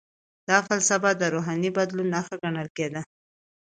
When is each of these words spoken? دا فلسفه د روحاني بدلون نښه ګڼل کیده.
دا 0.49 0.57
فلسفه 0.67 1.09
د 1.15 1.21
روحاني 1.33 1.69
بدلون 1.77 2.07
نښه 2.13 2.35
ګڼل 2.43 2.67
کیده. 2.77 3.01